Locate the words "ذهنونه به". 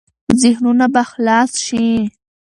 0.41-1.03